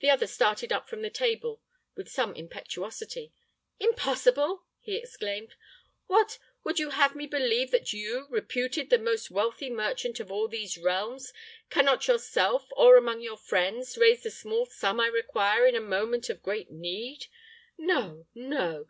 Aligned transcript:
The 0.00 0.10
other 0.10 0.26
started 0.26 0.72
up 0.72 0.88
from 0.88 1.02
the 1.02 1.08
table 1.08 1.62
with 1.94 2.08
some 2.08 2.34
impetuosity. 2.34 3.32
"Impossible?" 3.78 4.64
he 4.80 4.96
exclaimed. 4.96 5.54
"What, 6.08 6.40
would 6.64 6.80
you 6.80 6.90
have 6.90 7.14
me 7.14 7.28
believe 7.28 7.70
that 7.70 7.92
you, 7.92 8.26
reputed 8.28 8.90
the 8.90 8.98
most 8.98 9.30
wealthy 9.30 9.70
merchant 9.70 10.18
of 10.18 10.32
all 10.32 10.48
these 10.48 10.76
realms, 10.76 11.32
can 11.70 11.84
not 11.84 12.08
yourself, 12.08 12.66
or 12.72 12.96
among 12.96 13.20
your 13.20 13.38
friends, 13.38 13.96
raise 13.96 14.24
the 14.24 14.32
small 14.32 14.66
sum 14.66 14.98
I 14.98 15.06
require 15.06 15.64
in 15.64 15.76
a 15.76 15.80
moment 15.80 16.28
of 16.28 16.42
great 16.42 16.72
need? 16.72 17.26
No, 17.78 18.26
no. 18.34 18.84